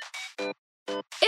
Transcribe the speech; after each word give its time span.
Thank 0.00 0.14
you. 0.16 0.21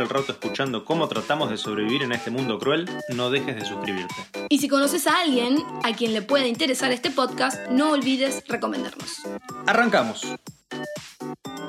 el 0.00 0.08
rato 0.08 0.32
escuchando 0.32 0.84
cómo 0.84 1.08
tratamos 1.08 1.50
de 1.50 1.56
sobrevivir 1.56 2.02
en 2.02 2.12
este 2.12 2.30
mundo 2.30 2.58
cruel, 2.58 2.88
no 3.14 3.30
dejes 3.30 3.56
de 3.56 3.64
suscribirte. 3.64 4.14
Y 4.48 4.58
si 4.58 4.68
conoces 4.68 5.06
a 5.06 5.20
alguien 5.20 5.58
a 5.84 5.92
quien 5.92 6.12
le 6.12 6.22
pueda 6.22 6.46
interesar 6.46 6.92
este 6.92 7.10
podcast, 7.10 7.68
no 7.70 7.90
olvides 7.90 8.42
recomendarnos. 8.48 9.22
Arrancamos. 9.66 10.22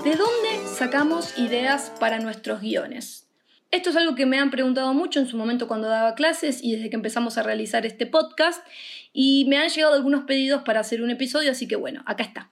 ¿De 0.04 0.16
dónde 0.16 0.68
sacamos 0.68 1.38
ideas 1.38 1.92
para 2.00 2.20
nuestros 2.20 2.62
guiones? 2.62 3.28
Esto 3.72 3.90
es 3.90 3.96
algo 3.98 4.16
que 4.16 4.26
me 4.26 4.40
han 4.40 4.52
preguntado 4.52 4.94
mucho 4.94 5.20
en 5.20 5.28
su 5.28 5.36
momento 5.36 5.68
cuando 5.68 5.90
daba 5.90 6.16
clases 6.16 6.64
y 6.64 6.76
desde 6.76 6.90
que 6.90 6.96
empezamos 6.96 7.38
a 7.38 7.44
realizar 7.44 7.86
este 7.86 8.06
podcast 8.06 8.66
y 9.12 9.46
me 9.50 9.58
han 9.58 9.70
llegado 9.70 9.94
algunos 9.94 10.24
pedidos 10.24 10.62
para 10.64 10.80
hacer 10.80 11.02
un 11.02 11.10
episodio, 11.10 11.52
así 11.52 11.68
que 11.68 11.76
bueno, 11.76 12.04
acá 12.06 12.24
está. 12.24 12.52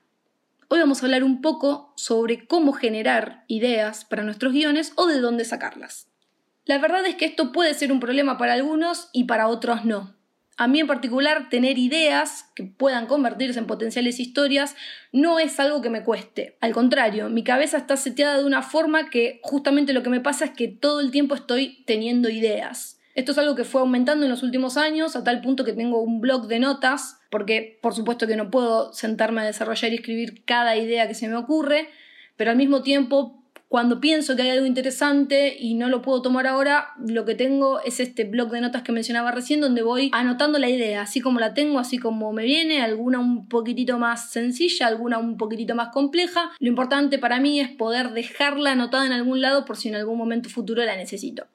Hoy 0.68 0.80
vamos 0.80 1.00
a 1.00 1.06
hablar 1.06 1.22
un 1.22 1.42
poco 1.42 1.92
sobre 1.94 2.44
cómo 2.48 2.72
generar 2.72 3.44
ideas 3.46 4.04
para 4.04 4.24
nuestros 4.24 4.52
guiones 4.52 4.92
o 4.96 5.06
de 5.06 5.20
dónde 5.20 5.44
sacarlas. 5.44 6.08
La 6.64 6.78
verdad 6.78 7.06
es 7.06 7.14
que 7.14 7.24
esto 7.24 7.52
puede 7.52 7.72
ser 7.74 7.92
un 7.92 8.00
problema 8.00 8.36
para 8.36 8.54
algunos 8.54 9.08
y 9.12 9.24
para 9.24 9.46
otros 9.46 9.84
no. 9.84 10.16
A 10.56 10.66
mí 10.66 10.80
en 10.80 10.88
particular, 10.88 11.50
tener 11.50 11.78
ideas 11.78 12.46
que 12.56 12.64
puedan 12.64 13.06
convertirse 13.06 13.60
en 13.60 13.68
potenciales 13.68 14.18
historias 14.18 14.74
no 15.12 15.38
es 15.38 15.60
algo 15.60 15.82
que 15.82 15.90
me 15.90 16.02
cueste. 16.02 16.56
Al 16.60 16.72
contrario, 16.72 17.28
mi 17.28 17.44
cabeza 17.44 17.76
está 17.76 17.96
seteada 17.96 18.38
de 18.38 18.44
una 18.44 18.62
forma 18.62 19.08
que 19.08 19.38
justamente 19.44 19.92
lo 19.92 20.02
que 20.02 20.10
me 20.10 20.20
pasa 20.20 20.46
es 20.46 20.50
que 20.50 20.66
todo 20.66 21.00
el 21.00 21.12
tiempo 21.12 21.36
estoy 21.36 21.84
teniendo 21.86 22.28
ideas. 22.28 22.95
Esto 23.16 23.32
es 23.32 23.38
algo 23.38 23.54
que 23.54 23.64
fue 23.64 23.80
aumentando 23.80 24.26
en 24.26 24.30
los 24.30 24.42
últimos 24.42 24.76
años 24.76 25.16
a 25.16 25.24
tal 25.24 25.40
punto 25.40 25.64
que 25.64 25.72
tengo 25.72 26.02
un 26.02 26.20
blog 26.20 26.48
de 26.48 26.58
notas, 26.58 27.18
porque 27.30 27.78
por 27.80 27.94
supuesto 27.94 28.26
que 28.26 28.36
no 28.36 28.50
puedo 28.50 28.92
sentarme 28.92 29.40
a 29.40 29.44
desarrollar 29.44 29.90
y 29.90 29.96
escribir 29.96 30.44
cada 30.44 30.76
idea 30.76 31.08
que 31.08 31.14
se 31.14 31.26
me 31.26 31.36
ocurre, 31.36 31.88
pero 32.36 32.50
al 32.50 32.58
mismo 32.58 32.82
tiempo 32.82 33.42
cuando 33.68 34.00
pienso 34.00 34.36
que 34.36 34.42
hay 34.42 34.50
algo 34.50 34.66
interesante 34.66 35.56
y 35.58 35.74
no 35.74 35.88
lo 35.88 36.02
puedo 36.02 36.20
tomar 36.20 36.46
ahora, 36.46 36.88
lo 36.98 37.24
que 37.24 37.34
tengo 37.34 37.80
es 37.80 38.00
este 38.00 38.24
blog 38.24 38.50
de 38.50 38.60
notas 38.60 38.82
que 38.82 38.92
mencionaba 38.92 39.32
recién, 39.32 39.62
donde 39.62 39.82
voy 39.82 40.10
anotando 40.12 40.58
la 40.58 40.68
idea, 40.68 41.00
así 41.00 41.22
como 41.22 41.40
la 41.40 41.54
tengo, 41.54 41.78
así 41.78 41.98
como 41.98 42.34
me 42.34 42.44
viene, 42.44 42.82
alguna 42.82 43.18
un 43.18 43.48
poquitito 43.48 43.98
más 43.98 44.30
sencilla, 44.30 44.86
alguna 44.86 45.18
un 45.18 45.38
poquitito 45.38 45.74
más 45.74 45.88
compleja. 45.88 46.52
Lo 46.60 46.68
importante 46.68 47.18
para 47.18 47.40
mí 47.40 47.60
es 47.60 47.70
poder 47.70 48.10
dejarla 48.10 48.72
anotada 48.72 49.06
en 49.06 49.12
algún 49.12 49.40
lado 49.40 49.64
por 49.64 49.78
si 49.78 49.88
en 49.88 49.96
algún 49.96 50.18
momento 50.18 50.50
futuro 50.50 50.84
la 50.84 50.96
necesito. 50.96 51.46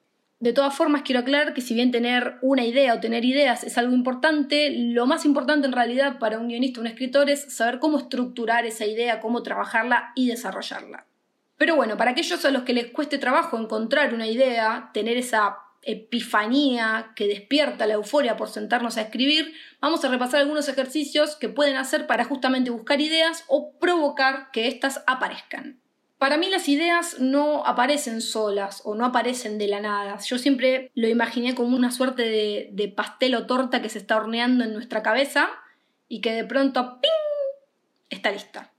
De 0.42 0.52
todas 0.52 0.74
formas, 0.74 1.02
quiero 1.02 1.20
aclarar 1.20 1.54
que 1.54 1.60
si 1.60 1.72
bien 1.72 1.92
tener 1.92 2.38
una 2.42 2.64
idea 2.64 2.94
o 2.94 2.98
tener 2.98 3.24
ideas 3.24 3.62
es 3.62 3.78
algo 3.78 3.94
importante, 3.94 4.70
lo 4.76 5.06
más 5.06 5.24
importante 5.24 5.68
en 5.68 5.72
realidad 5.72 6.18
para 6.18 6.40
un 6.40 6.48
guionista 6.48 6.80
o 6.80 6.82
un 6.82 6.88
escritor 6.88 7.30
es 7.30 7.54
saber 7.54 7.78
cómo 7.78 7.98
estructurar 7.98 8.66
esa 8.66 8.84
idea, 8.84 9.20
cómo 9.20 9.44
trabajarla 9.44 10.10
y 10.16 10.26
desarrollarla. 10.26 11.06
Pero 11.58 11.76
bueno, 11.76 11.96
para 11.96 12.10
aquellos 12.10 12.44
a 12.44 12.50
los 12.50 12.64
que 12.64 12.72
les 12.72 12.90
cueste 12.90 13.18
trabajo 13.18 13.56
encontrar 13.56 14.14
una 14.14 14.26
idea, 14.26 14.90
tener 14.92 15.16
esa 15.16 15.58
epifanía 15.82 17.12
que 17.14 17.28
despierta 17.28 17.86
la 17.86 17.94
euforia 17.94 18.36
por 18.36 18.48
sentarnos 18.48 18.96
a 18.96 19.02
escribir, 19.02 19.54
vamos 19.80 20.04
a 20.04 20.08
repasar 20.08 20.40
algunos 20.40 20.68
ejercicios 20.68 21.36
que 21.36 21.50
pueden 21.50 21.76
hacer 21.76 22.08
para 22.08 22.24
justamente 22.24 22.70
buscar 22.72 23.00
ideas 23.00 23.44
o 23.46 23.78
provocar 23.78 24.50
que 24.50 24.66
éstas 24.66 25.04
aparezcan. 25.06 25.81
Para 26.22 26.36
mí 26.36 26.48
las 26.48 26.68
ideas 26.68 27.18
no 27.18 27.66
aparecen 27.66 28.20
solas 28.20 28.82
o 28.84 28.94
no 28.94 29.06
aparecen 29.06 29.58
de 29.58 29.66
la 29.66 29.80
nada. 29.80 30.20
Yo 30.20 30.38
siempre 30.38 30.92
lo 30.94 31.08
imaginé 31.08 31.56
como 31.56 31.74
una 31.76 31.90
suerte 31.90 32.22
de, 32.22 32.94
pastel 32.96 33.34
o 33.34 33.46
torta 33.46 33.82
que 33.82 33.88
se 33.88 33.98
está 33.98 34.18
horneando 34.18 34.62
en 34.62 34.72
nuestra 34.72 35.02
cabeza 35.02 35.50
y 36.06 36.20
que 36.20 36.32
de 36.32 36.44
pronto 36.44 37.00
¡ping! 37.00 37.10
está 38.08 38.30
lista. 38.30 38.70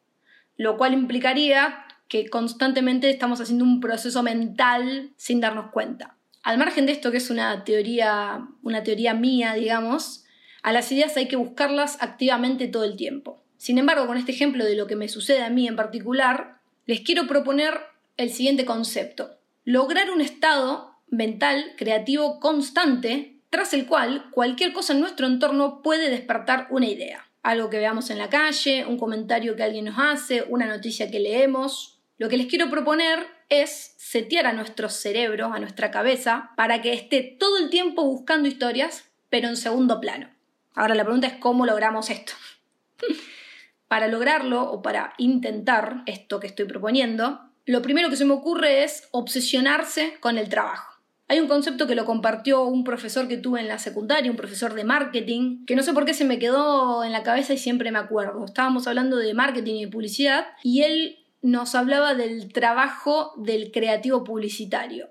Lo 0.55 0.77
cual 0.77 0.93
implicaría 0.93 1.83
que 2.07 2.29
constantemente 2.29 3.09
estamos 3.09 3.41
haciendo 3.41 3.65
un 3.65 3.81
proceso 3.81 4.23
mental 4.23 5.11
sin 5.17 5.41
darnos 5.41 5.69
cuenta. 5.71 6.15
Al 6.43 6.57
margen 6.57 6.85
de 6.85 6.93
esto, 6.93 7.11
que 7.11 7.17
es 7.17 7.29
una 7.29 7.65
teoría, 7.65 8.47
una 8.61 8.83
teoría 8.83 9.13
mía, 9.15 9.55
digamos, 9.55 10.23
a 10.61 10.71
las 10.71 10.89
ideas 10.93 11.17
hay 11.17 11.27
que 11.27 11.35
buscarlas 11.35 12.01
activamente 12.01 12.69
todo 12.69 12.85
el 12.85 12.95
tiempo. 12.95 13.43
Sin 13.57 13.79
embargo, 13.79 14.07
con 14.07 14.15
este 14.15 14.31
ejemplo 14.31 14.63
de 14.63 14.77
lo 14.77 14.87
que 14.87 14.95
me 14.95 15.09
sucede 15.09 15.43
a 15.43 15.49
mí 15.49 15.67
en 15.67 15.75
particular, 15.75 16.53
les 16.85 17.01
quiero 17.01 17.27
proponer 17.27 17.79
el 18.17 18.29
siguiente 18.29 18.66
concepto. 18.66 19.38
Lograr 19.63 20.11
un 20.11 20.21
estado 20.21 20.95
mental 21.07 21.73
creativo 21.77 22.39
constante 22.39 23.38
tras 23.49 23.73
el 23.73 23.85
cual 23.85 24.29
cualquier 24.31 24.73
cosa 24.73 24.93
en 24.93 24.99
nuestro 24.99 25.27
entorno 25.27 25.81
puede 25.83 26.09
despertar 26.09 26.67
una 26.72 26.88
idea. 26.88 27.27
Algo 27.43 27.69
que 27.69 27.77
veamos 27.77 28.09
en 28.09 28.17
la 28.17 28.29
calle, 28.29 28.85
un 28.85 28.97
comentario 28.97 29.55
que 29.55 29.63
alguien 29.63 29.85
nos 29.85 29.99
hace, 29.99 30.43
una 30.49 30.66
noticia 30.66 31.11
que 31.11 31.19
leemos, 31.19 31.99
lo 32.17 32.29
que 32.29 32.38
les 32.38 32.47
quiero 32.47 32.69
proponer 32.69 33.27
es 33.49 33.93
setear 33.97 34.47
a 34.47 34.53
nuestro 34.53 34.89
cerebro, 34.89 35.53
a 35.53 35.59
nuestra 35.59 35.91
cabeza, 35.91 36.51
para 36.55 36.81
que 36.81 36.93
esté 36.93 37.22
todo 37.22 37.57
el 37.57 37.69
tiempo 37.69 38.03
buscando 38.03 38.47
historias, 38.47 39.05
pero 39.29 39.49
en 39.49 39.57
segundo 39.57 39.99
plano. 39.99 40.29
Ahora 40.73 40.95
la 40.95 41.03
pregunta 41.03 41.27
es 41.27 41.33
cómo 41.33 41.66
logramos 41.66 42.09
esto. 42.09 42.33
Para 43.93 44.07
lograrlo 44.07 44.63
o 44.71 44.81
para 44.81 45.13
intentar 45.19 46.01
esto 46.07 46.39
que 46.39 46.47
estoy 46.47 46.65
proponiendo, 46.65 47.41
lo 47.67 47.83
primero 47.83 48.09
que 48.09 48.15
se 48.15 48.25
me 48.25 48.33
ocurre 48.33 48.83
es 48.83 49.07
obsesionarse 49.11 50.15
con 50.19 50.39
el 50.39 50.49
trabajo. 50.49 50.99
Hay 51.27 51.39
un 51.39 51.47
concepto 51.47 51.85
que 51.85 51.93
lo 51.93 52.03
compartió 52.03 52.63
un 52.63 52.83
profesor 52.83 53.27
que 53.27 53.37
tuve 53.37 53.59
en 53.59 53.67
la 53.67 53.77
secundaria, 53.77 54.31
un 54.31 54.35
profesor 54.35 54.73
de 54.73 54.83
marketing, 54.83 55.63
que 55.67 55.75
no 55.75 55.83
sé 55.83 55.93
por 55.93 56.05
qué 56.05 56.15
se 56.15 56.25
me 56.25 56.39
quedó 56.39 57.03
en 57.03 57.11
la 57.11 57.21
cabeza 57.21 57.53
y 57.53 57.59
siempre 57.59 57.91
me 57.91 57.99
acuerdo. 57.99 58.43
Estábamos 58.45 58.87
hablando 58.87 59.17
de 59.17 59.35
marketing 59.35 59.75
y 59.75 59.85
publicidad 59.85 60.47
y 60.63 60.81
él 60.81 61.19
nos 61.43 61.75
hablaba 61.75 62.15
del 62.15 62.51
trabajo 62.51 63.33
del 63.37 63.71
creativo 63.71 64.23
publicitario. 64.23 65.09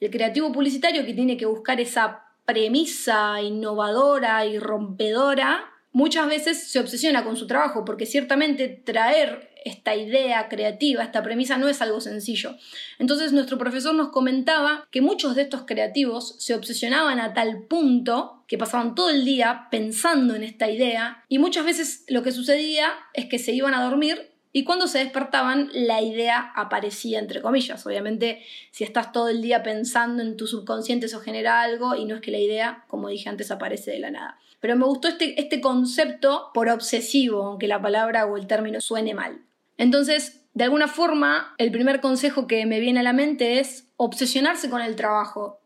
El 0.00 0.10
creativo 0.10 0.50
publicitario 0.50 1.06
que 1.06 1.14
tiene 1.14 1.36
que 1.36 1.46
buscar 1.46 1.80
esa 1.80 2.24
premisa 2.44 3.40
innovadora 3.42 4.44
y 4.44 4.58
rompedora, 4.58 5.66
muchas 5.98 6.28
veces 6.28 6.70
se 6.70 6.78
obsesiona 6.78 7.24
con 7.24 7.36
su 7.36 7.48
trabajo, 7.48 7.84
porque 7.84 8.06
ciertamente 8.06 8.68
traer 8.68 9.50
esta 9.64 9.96
idea 9.96 10.48
creativa, 10.48 11.02
esta 11.02 11.24
premisa, 11.24 11.58
no 11.58 11.68
es 11.68 11.82
algo 11.82 12.00
sencillo. 12.00 12.54
Entonces 13.00 13.32
nuestro 13.32 13.58
profesor 13.58 13.96
nos 13.96 14.10
comentaba 14.10 14.86
que 14.92 15.00
muchos 15.00 15.34
de 15.34 15.42
estos 15.42 15.62
creativos 15.66 16.36
se 16.38 16.54
obsesionaban 16.54 17.18
a 17.18 17.34
tal 17.34 17.64
punto 17.64 18.44
que 18.46 18.56
pasaban 18.56 18.94
todo 18.94 19.10
el 19.10 19.24
día 19.24 19.66
pensando 19.72 20.36
en 20.36 20.44
esta 20.44 20.70
idea 20.70 21.24
y 21.28 21.38
muchas 21.40 21.64
veces 21.64 22.04
lo 22.06 22.22
que 22.22 22.30
sucedía 22.30 22.90
es 23.12 23.26
que 23.26 23.40
se 23.40 23.50
iban 23.50 23.74
a 23.74 23.82
dormir 23.82 24.30
y 24.52 24.62
cuando 24.62 24.86
se 24.86 24.98
despertaban, 24.98 25.68
la 25.72 26.00
idea 26.00 26.52
aparecía 26.54 27.18
entre 27.18 27.42
comillas. 27.42 27.84
Obviamente, 27.84 28.44
si 28.70 28.84
estás 28.84 29.10
todo 29.10 29.28
el 29.28 29.42
día 29.42 29.64
pensando 29.64 30.22
en 30.22 30.36
tu 30.36 30.46
subconsciente, 30.46 31.06
eso 31.06 31.18
genera 31.18 31.60
algo 31.60 31.96
y 31.96 32.04
no 32.04 32.14
es 32.14 32.20
que 32.20 32.30
la 32.30 32.38
idea, 32.38 32.84
como 32.86 33.08
dije 33.08 33.28
antes, 33.28 33.50
aparece 33.50 33.90
de 33.90 33.98
la 33.98 34.12
nada. 34.12 34.38
Pero 34.60 34.76
me 34.76 34.86
gustó 34.86 35.08
este, 35.08 35.40
este 35.40 35.60
concepto 35.60 36.50
por 36.52 36.68
obsesivo, 36.68 37.44
aunque 37.44 37.68
la 37.68 37.80
palabra 37.80 38.26
o 38.26 38.36
el 38.36 38.46
término 38.46 38.80
suene 38.80 39.14
mal. 39.14 39.40
Entonces, 39.76 40.42
de 40.54 40.64
alguna 40.64 40.88
forma, 40.88 41.54
el 41.58 41.70
primer 41.70 42.00
consejo 42.00 42.46
que 42.46 42.66
me 42.66 42.80
viene 42.80 43.00
a 43.00 43.04
la 43.04 43.12
mente 43.12 43.60
es 43.60 43.88
obsesionarse 43.96 44.68
con 44.68 44.82
el 44.82 44.96
trabajo. 44.96 45.60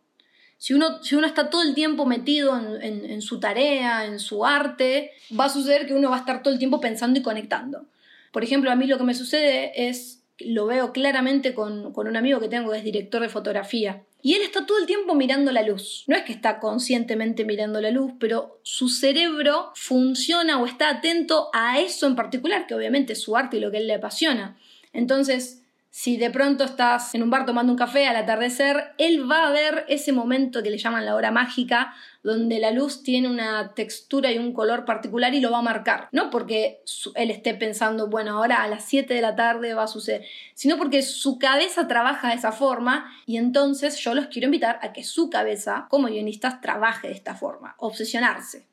Si 0.58 0.74
uno, 0.74 1.02
si 1.02 1.16
uno 1.16 1.26
está 1.26 1.50
todo 1.50 1.62
el 1.62 1.74
tiempo 1.74 2.04
metido 2.06 2.56
en, 2.56 3.04
en 3.04 3.22
su 3.22 3.40
tarea, 3.40 4.04
en 4.04 4.20
su 4.20 4.44
arte, 4.44 5.10
va 5.38 5.46
a 5.46 5.48
suceder 5.48 5.86
que 5.86 5.94
uno 5.94 6.10
va 6.10 6.16
a 6.16 6.20
estar 6.20 6.42
todo 6.42 6.52
el 6.52 6.58
tiempo 6.58 6.80
pensando 6.80 7.18
y 7.18 7.22
conectando. 7.22 7.86
Por 8.32 8.42
ejemplo, 8.42 8.70
a 8.70 8.76
mí 8.76 8.86
lo 8.86 8.98
que 8.98 9.04
me 9.04 9.14
sucede 9.14 9.88
es, 9.88 10.24
lo 10.38 10.66
veo 10.66 10.92
claramente 10.92 11.54
con, 11.54 11.92
un 11.94 12.16
amigo 12.16 12.40
que 12.40 12.48
tengo 12.48 12.72
que 12.72 12.78
es 12.78 12.84
director 12.84 13.22
de 13.22 13.28
fotografía. 13.28 14.02
Y 14.24 14.34
él 14.34 14.42
está 14.42 14.64
todo 14.66 14.78
el 14.78 14.86
tiempo 14.86 15.16
mirando 15.16 15.50
la 15.50 15.62
luz. 15.62 16.04
No 16.06 16.14
es 16.14 16.22
que 16.22 16.32
está 16.32 16.60
conscientemente 16.60 17.44
mirando 17.44 17.80
la 17.80 17.90
luz, 17.90 18.12
pero 18.20 18.60
su 18.62 18.88
cerebro 18.88 19.72
funciona 19.74 20.60
o 20.60 20.66
está 20.66 20.88
atento 20.88 21.50
a 21.52 21.80
eso 21.80 22.06
en 22.06 22.14
particular, 22.14 22.68
que 22.68 22.74
obviamente 22.76 23.14
es 23.14 23.20
su 23.20 23.36
arte 23.36 23.56
y 23.56 23.60
lo 23.60 23.72
que 23.72 23.78
él 23.78 23.88
le 23.88 23.94
apasiona. 23.94 24.56
Entonces, 24.92 25.61
Si 25.94 26.16
de 26.16 26.30
pronto 26.30 26.64
estás 26.64 27.14
en 27.14 27.22
un 27.22 27.28
bar 27.28 27.44
tomando 27.44 27.70
un 27.70 27.76
café 27.76 28.06
al 28.06 28.16
atardecer, 28.16 28.94
él 28.96 29.30
va 29.30 29.46
a 29.46 29.52
ver 29.52 29.84
ese 29.88 30.10
momento 30.10 30.62
que 30.62 30.70
le 30.70 30.78
llaman 30.78 31.04
la 31.04 31.14
hora 31.14 31.30
mágica, 31.30 31.92
donde 32.22 32.58
la 32.60 32.70
luz 32.70 33.02
tiene 33.02 33.28
una 33.28 33.74
textura 33.74 34.32
y 34.32 34.38
un 34.38 34.54
color 34.54 34.86
particular 34.86 35.34
y 35.34 35.40
lo 35.40 35.50
va 35.50 35.58
a 35.58 35.62
marcar. 35.62 36.08
No 36.10 36.30
porque 36.30 36.82
él 37.14 37.30
esté 37.30 37.52
pensando, 37.52 38.08
bueno, 38.08 38.38
ahora 38.38 38.62
a 38.62 38.68
las 38.68 38.86
7 38.86 39.12
de 39.12 39.20
la 39.20 39.36
tarde 39.36 39.74
va 39.74 39.82
a 39.82 39.86
suceder, 39.86 40.24
sino 40.54 40.78
porque 40.78 41.02
su 41.02 41.38
cabeza 41.38 41.86
trabaja 41.88 42.28
de 42.28 42.36
esa 42.36 42.52
forma 42.52 43.12
y 43.26 43.36
entonces 43.36 43.98
yo 43.98 44.14
los 44.14 44.28
quiero 44.28 44.46
invitar 44.46 44.78
a 44.80 44.94
que 44.94 45.04
su 45.04 45.28
cabeza, 45.28 45.88
como 45.90 46.08
guionistas, 46.08 46.62
trabaje 46.62 47.08
de 47.08 47.14
esta 47.14 47.34
forma, 47.34 47.74
obsesionarse. 47.76 48.71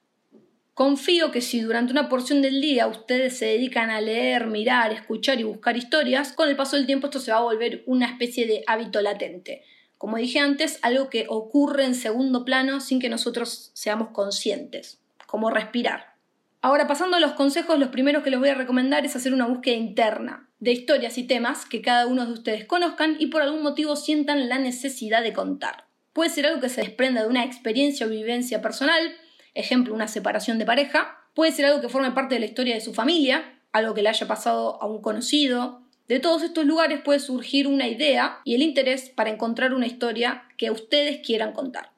Confío 0.80 1.30
que 1.30 1.42
si 1.42 1.60
durante 1.60 1.92
una 1.92 2.08
porción 2.08 2.42
del 2.42 2.62
día 2.62 2.88
ustedes 2.88 3.38
se 3.38 3.48
dedican 3.48 3.90
a 3.90 4.00
leer, 4.00 4.48
mirar, 4.48 4.94
escuchar 4.94 5.38
y 5.38 5.44
buscar 5.44 5.76
historias, 5.76 6.32
con 6.32 6.48
el 6.48 6.56
paso 6.56 6.78
del 6.78 6.86
tiempo 6.86 7.08
esto 7.08 7.20
se 7.20 7.34
va 7.34 7.40
a 7.40 7.42
volver 7.42 7.84
una 7.86 8.06
especie 8.06 8.48
de 8.48 8.64
hábito 8.66 9.02
latente. 9.02 9.66
Como 9.98 10.16
dije 10.16 10.40
antes, 10.40 10.80
algo 10.82 11.10
que 11.10 11.26
ocurre 11.28 11.84
en 11.84 11.96
segundo 11.96 12.46
plano 12.46 12.80
sin 12.80 13.02
que 13.02 13.10
nosotros 13.10 13.72
seamos 13.74 14.12
conscientes, 14.12 15.02
como 15.26 15.50
respirar. 15.50 16.14
Ahora, 16.62 16.88
pasando 16.88 17.18
a 17.18 17.20
los 17.20 17.34
consejos, 17.34 17.78
los 17.78 17.90
primeros 17.90 18.24
que 18.24 18.30
les 18.30 18.40
voy 18.40 18.48
a 18.48 18.56
recomendar 18.56 19.06
es 19.06 19.18
hacer 19.18 19.34
una 19.34 19.48
búsqueda 19.48 19.76
interna 19.76 20.50
de 20.62 20.72
historias 20.72 21.18
y 21.18 21.28
temas 21.28 21.66
que 21.66 21.82
cada 21.82 22.08
uno 22.08 22.26
de 22.26 22.32
ustedes 22.32 22.64
conozcan 22.64 23.18
y 23.20 23.28
por 23.28 23.42
algún 23.42 23.64
motivo 23.64 23.98
sientan 23.98 24.48
la 24.48 24.60
necesidad 24.60 25.24
de 25.24 25.34
contar. 25.34 25.88
Puede 26.14 26.30
ser 26.30 26.46
algo 26.46 26.62
que 26.62 26.70
se 26.70 26.80
desprenda 26.80 27.24
de 27.24 27.28
una 27.28 27.44
experiencia 27.44 28.06
o 28.06 28.10
vivencia 28.10 28.62
personal, 28.62 29.14
ejemplo, 29.54 29.94
una 29.94 30.08
separación 30.08 30.60
de 30.60 30.66
pareja, 30.66 31.18
puede 31.34 31.52
ser 31.52 31.66
algo 31.66 31.82
que 31.82 31.90
forme 31.90 32.12
parte 32.12 32.36
de 32.36 32.40
la 32.40 32.46
historia 32.46 32.76
de 32.76 32.82
su 32.82 32.94
familia, 32.94 33.60
algo 33.72 33.94
que 33.94 34.02
le 34.02 34.10
haya 34.10 34.28
pasado 34.28 34.82
a 34.82 34.88
un 34.88 35.02
conocido. 35.02 35.82
De 36.08 36.20
todos 36.20 36.44
estos 36.44 36.66
lugares 36.66 37.02
puede 37.02 37.20
surgir 37.20 37.68
una 37.68 37.88
idea 37.88 38.40
y 38.44 38.56
el 38.56 38.62
interés 38.62 39.10
para 39.10 39.30
encontrar 39.30 39.74
una 39.74 39.88
historia 39.88 40.44
que 40.58 40.72
ustedes 40.72 41.20
quieran 41.26 41.54
contar. 41.54 41.92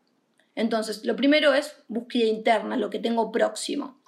Entonces, 0.55 1.05
lo 1.05 1.15
primero 1.15 1.53
es 1.53 1.75
búsqueda 1.87 2.25
interna, 2.25 2.75
lo 2.75 2.89
que 2.89 2.99
tengo 2.99 3.31
próximo. 3.31 4.01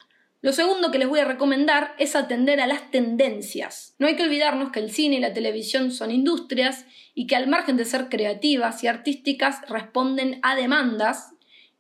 Lo 0.44 0.52
segundo 0.52 0.92
que 0.92 1.00
les 1.00 1.08
voy 1.08 1.22
a 1.22 1.26
recomendar 1.26 1.96
es 1.98 2.18
atender 2.18 2.60
a 2.60 2.68
las 2.68 2.92
tendencias. 2.92 3.96
No 3.98 4.08
hay 4.08 4.18
que 4.18 4.24
olvidarnos 4.24 4.74
que 4.74 4.82
el 4.82 4.92
cine 4.92 5.16
y 5.16 5.20
la 5.22 5.32
televisión 5.32 5.90
son 5.90 6.12
industrias 6.12 6.86
y 7.16 7.28
que 7.28 7.38
al 7.38 7.48
margen 7.48 7.78
de 7.78 7.86
ser 7.86 8.10
creativas 8.10 8.84
y 8.84 8.88
artísticas 8.88 9.62
responden 9.70 10.40
a 10.44 10.58
demandas 10.58 11.33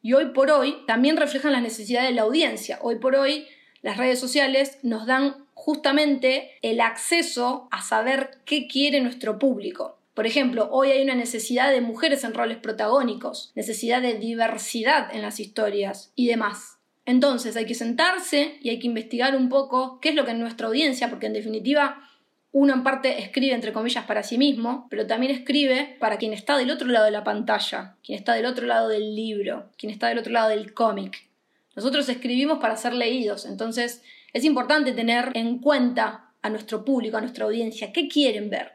y 0.03 0.13
hoy 0.13 0.25
por 0.27 0.51
hoy 0.51 0.75
también 0.85 1.17
reflejan 1.17 1.53
las 1.53 1.63
necesidades 1.63 2.09
de 2.09 2.15
la 2.15 2.23
audiencia. 2.23 2.77
Hoy 2.81 2.97
por 2.97 3.15
hoy 3.15 3.47
las 3.81 3.97
redes 3.97 4.19
sociales 4.19 4.77
nos 4.83 5.07
dan 5.07 5.45
justamente 5.53 6.51
el 6.61 6.81
acceso 6.81 7.69
a 7.71 7.81
saber 7.81 8.37
qué 8.45 8.67
quiere 8.67 8.99
nuestro 8.99 9.39
público. 9.39 9.97
Por 10.13 10.27
ejemplo, 10.27 10.67
hoy 10.71 10.91
hay 10.91 11.01
una 11.01 11.15
necesidad 11.15 11.71
de 11.71 11.81
mujeres 11.81 12.23
en 12.25 12.33
roles 12.33 12.57
protagónicos, 12.57 13.51
necesidad 13.55 14.01
de 14.01 14.15
diversidad 14.15 15.13
en 15.15 15.21
las 15.21 15.39
historias 15.39 16.11
y 16.15 16.27
demás. 16.27 16.79
Entonces 17.05 17.55
hay 17.55 17.65
que 17.65 17.73
sentarse 17.73 18.57
y 18.61 18.69
hay 18.69 18.79
que 18.79 18.87
investigar 18.87 19.35
un 19.35 19.49
poco 19.49 19.99
qué 20.01 20.09
es 20.09 20.15
lo 20.15 20.25
que 20.25 20.31
en 20.31 20.39
nuestra 20.39 20.67
audiencia, 20.67 21.09
porque 21.09 21.27
en 21.27 21.33
definitiva 21.33 22.09
uno 22.53 22.71
en 22.71 22.83
parte 22.83 23.19
escribe 23.19 23.55
entre 23.55 23.73
comillas 23.73 24.05
para 24.05 24.21
sí 24.21 24.37
mismo, 24.37 24.87
pero 24.91 25.07
también 25.07 25.31
escribe 25.31 25.97
para 25.99 26.17
quien 26.17 26.33
está 26.33 26.55
del 26.55 26.69
otro 26.69 26.87
lado 26.87 27.05
de 27.05 27.11
la 27.11 27.23
pantalla, 27.23 27.97
quien 28.05 28.17
está 28.17 28.35
del 28.35 28.45
otro 28.45 28.67
lado 28.67 28.89
del 28.89 29.15
libro, 29.15 29.71
quien 29.75 29.91
está 29.91 30.07
del 30.07 30.19
otro 30.19 30.31
lado 30.31 30.49
del 30.49 30.71
cómic. 30.73 31.27
Nosotros 31.75 32.07
escribimos 32.09 32.59
para 32.59 32.77
ser 32.77 32.93
leídos, 32.93 33.47
entonces 33.47 34.03
es 34.33 34.45
importante 34.45 34.91
tener 34.91 35.31
en 35.33 35.57
cuenta 35.57 36.31
a 36.43 36.49
nuestro 36.51 36.85
público, 36.85 37.17
a 37.17 37.21
nuestra 37.21 37.45
audiencia, 37.45 37.91
qué 37.91 38.07
quieren 38.07 38.51
ver. 38.51 38.73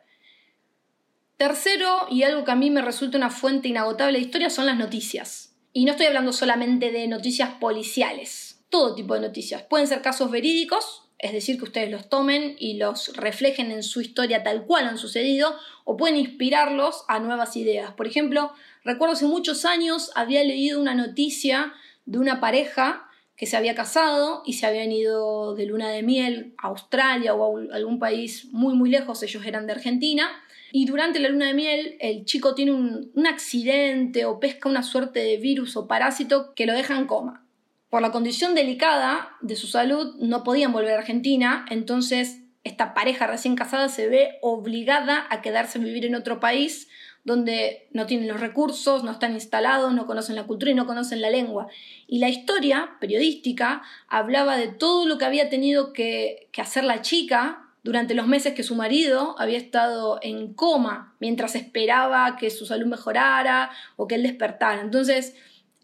Tercero, 1.37 2.09
y 2.11 2.25
algo 2.25 2.45
que 2.45 2.51
a 2.51 2.57
mí 2.57 2.71
me 2.71 2.83
resulta 2.83 3.17
una 3.17 3.31
fuente 3.31 3.69
inagotable 3.69 4.19
de 4.19 4.25
historias, 4.25 4.53
son 4.53 4.67
las 4.67 4.77
noticias. 4.77 5.55
Y 5.73 5.85
no 5.85 5.93
estoy 5.93 6.07
hablando 6.07 6.33
solamente 6.33 6.91
de 6.91 7.07
noticias 7.07 7.51
policiales, 7.61 8.65
todo 8.71 8.97
tipo 8.97 9.15
de 9.15 9.21
noticias. 9.21 9.63
Pueden 9.63 9.87
ser 9.87 10.03
casos 10.03 10.33
verídicos, 10.33 11.08
es 11.19 11.33
decir, 11.33 11.59
que 11.59 11.65
ustedes 11.65 11.91
los 11.91 12.09
tomen 12.09 12.55
y 12.59 12.75
los 12.75 13.17
reflejen 13.17 13.73
en 13.73 13.83
su 13.83 14.01
historia 14.01 14.43
tal 14.43 14.65
cual 14.65 14.87
han 14.87 14.99
sucedido, 14.99 15.55
o 15.85 15.97
pueden 15.97 16.17
inspirarlos 16.17 17.05
a 17.09 17.19
nuevas 17.19 17.57
ideas. 17.57 17.93
Por 17.93 18.07
ejemplo, 18.07 18.53
recuerdo 18.85 19.15
hace 19.15 19.27
muchos 19.27 19.65
años 19.65 20.13
había 20.15 20.45
leído 20.45 20.81
una 20.81 20.95
noticia 20.95 21.73
de 22.07 22.19
una 22.19 22.41
pareja 22.41 23.09
que 23.37 23.47
se 23.47 23.57
había 23.57 23.75
casado 23.75 24.43
y 24.45 24.55
se 24.55 24.67
habían 24.67 24.91
ido 24.91 25.55
de 25.55 25.67
luna 25.67 25.91
de 25.91 26.03
miel 26.03 26.55
a 26.59 26.69
Australia 26.69 27.35
o 27.35 27.71
a 27.71 27.75
algún 27.75 27.99
país 27.99 28.49
muy 28.53 28.75
muy 28.75 28.91
lejos, 28.91 29.23
ellos 29.23 29.45
eran 29.47 29.67
de 29.67 29.73
Argentina, 29.73 30.29
y 30.73 30.87
durante 30.87 31.19
la 31.21 31.29
luna 31.29 31.47
de 31.47 31.55
miel 31.55 31.97
el 32.01 32.25
chico 32.25 32.55
tiene 32.55 32.73
un, 32.73 33.11
un 33.15 33.27
accidente 33.27 34.25
o 34.25 34.39
pesca 34.41 34.69
una 34.69 34.83
suerte 34.83 35.21
de 35.21 35.37
virus 35.37 35.77
o 35.77 35.87
parásito 35.87 36.53
que 36.55 36.67
lo 36.67 36.75
deja 36.75 36.97
en 36.97 37.07
coma. 37.07 37.48
Por 37.91 38.03
la 38.03 38.13
condición 38.13 38.55
delicada 38.55 39.37
de 39.41 39.57
su 39.57 39.67
salud 39.67 40.17
no 40.19 40.45
podían 40.45 40.73
volver 40.73 40.95
a 40.95 40.99
Argentina, 40.99 41.65
entonces 41.71 42.43
esta 42.65 42.93
pareja 42.93 43.27
recién 43.27 43.57
casada 43.57 43.89
se 43.89 44.09
ve 44.09 44.39
obligada 44.43 45.27
a 45.31 45.41
quedarse 45.41 45.79
a 45.79 45.83
vivir 45.83 46.05
en 46.05 46.15
otro 46.15 46.39
país 46.39 46.89
donde 47.25 47.89
no 47.93 48.07
tienen 48.07 48.29
los 48.29 48.41
recursos, 48.41 49.05
no 49.05 49.13
están 49.13 49.35
instalados, 49.35 49.95
no 49.95 50.07
conocen 50.07 50.37
la 50.37 50.47
cultura 50.47 50.73
y 50.73 50.75
no 50.75 50.87
conocen 50.87 51.21
la 51.21 51.31
lengua. 51.31 51.69
Y 52.07 52.19
la 52.19 52.29
historia 52.29 52.97
periodística 53.01 53.83
hablaba 54.09 54.57
de 54.57 54.69
todo 54.69 55.07
lo 55.07 55.19
que 55.19 55.25
había 55.25 55.49
tenido 55.49 55.93
que, 55.93 56.49
que 56.53 56.63
hacer 56.63 56.85
la 56.85 57.03
chica 57.03 57.69
durante 57.85 58.15
los 58.15 58.27
meses 58.27 58.55
que 58.55 58.63
su 58.63 58.75
marido 58.75 59.35
había 59.39 59.59
estado 59.59 60.19
en 60.23 60.53
coma 60.55 61.15
mientras 61.21 61.55
esperaba 61.55 62.37
que 62.37 62.51
su 62.51 62.67
salud 62.67 62.87
mejorara 62.87 63.71
o 63.97 64.07
que 64.07 64.17
él 64.17 64.23
despertara. 64.23 64.81
Entonces, 64.81 65.35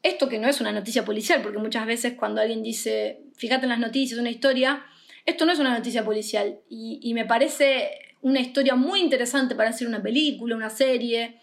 esto 0.05 0.29
que 0.29 0.39
no 0.39 0.49
es 0.49 0.61
una 0.61 0.71
noticia 0.71 1.05
policial, 1.05 1.41
porque 1.43 1.59
muchas 1.59 1.87
veces 1.87 2.13
cuando 2.13 2.43
alguien 2.43 2.63
dice, 2.63 3.23
fíjate 3.37 3.65
en 3.65 3.71
las 3.71 3.79
noticias, 3.79 4.21
una 4.21 4.31
historia, 4.31 4.85
esto 5.25 5.47
no 5.47 5.53
es 5.53 5.59
una 5.59 5.77
noticia 5.77 6.05
policial 6.05 6.61
y, 6.69 7.13
me 7.15 7.25
parece 7.25 7.91
una 8.21 8.41
historia 8.41 8.75
muy 8.75 9.01
interesante 9.01 9.55
para 9.55 9.71
hacer 9.71 9.89
una 9.89 10.03
película, 10.03 10.57
una 10.57 10.69
serie. 10.69 11.41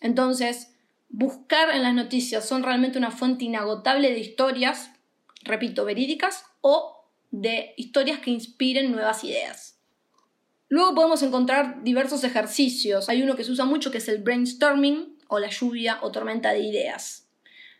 Entonces, 0.00 0.72
buscar 1.08 1.70
en 1.74 1.82
las 1.82 1.94
noticias 1.94 2.46
son 2.48 2.62
realmente 2.62 2.96
una 2.96 3.10
fuente 3.10 3.44
inagotable 3.44 4.12
de 4.12 4.20
historias, 4.20 4.92
repito, 5.42 5.84
verídicas 5.84 6.44
o 6.60 7.10
de 7.32 7.74
historias 7.76 8.20
que 8.20 8.30
inspiren 8.30 8.92
nuevas 8.92 9.24
ideas. 9.24 9.80
Luego 10.68 10.94
podemos 10.94 11.22
encontrar 11.24 11.82
diversos 11.82 12.22
ejercicios. 12.22 13.08
Hay 13.08 13.22
uno 13.22 13.34
que 13.34 13.42
se 13.42 13.50
usa 13.50 13.64
mucho 13.64 13.90
que 13.90 13.98
es 13.98 14.08
el 14.08 14.22
brainstorming 14.22 15.18
o 15.26 15.40
la 15.40 15.50
lluvia 15.50 15.98
o 16.02 16.12
tormenta 16.12 16.52
de 16.52 16.60
ideas. 16.60 17.25